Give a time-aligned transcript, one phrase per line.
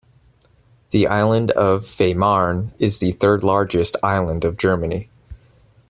[0.89, 5.11] The island of Fehmarn is the third largest island of Germany.